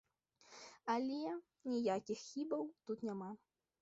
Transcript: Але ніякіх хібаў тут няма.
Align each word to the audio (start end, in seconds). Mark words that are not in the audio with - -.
Але 0.93 1.19
ніякіх 1.73 2.19
хібаў 2.31 2.65
тут 2.89 2.99
няма. 3.11 3.31